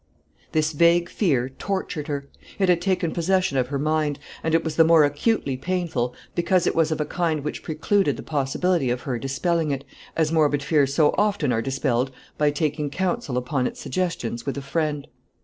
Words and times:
This 0.51 0.71
vague 0.71 1.09
fear 1.09 1.47
tortured 1.47 2.07
her; 2.07 2.27
it 2.57 2.69
had 2.69 2.81
taken 2.81 3.11
possession 3.11 3.55
of 3.59 3.67
her 3.67 3.77
mind; 3.77 4.17
and 4.43 4.55
it 4.55 4.63
was 4.63 4.75
the 4.75 4.83
more 4.83 5.03
acutely 5.03 5.55
painful, 5.57 6.15
because 6.33 6.65
it 6.65 6.73
was 6.75 6.91
of 6.91 6.99
a 6.99 7.05
kind 7.05 7.43
which 7.43 7.61
precluded 7.61 8.17
the 8.17 8.23
possibility 8.23 8.89
of 8.89 9.01
her 9.01 9.19
dispelling 9.19 9.69
it, 9.69 9.83
as 10.17 10.31
morbid 10.31 10.63
fears 10.63 10.91
so 10.91 11.13
often 11.19 11.51
are 11.51 11.61
dispelled, 11.61 12.09
by 12.35 12.49
taking 12.49 12.89
counsel 12.89 13.37
upon 13.37 13.67
its 13.67 13.79
suggestions 13.79 14.43
with 14.43 14.57
a 14.57 14.61
friend. 14.63 15.07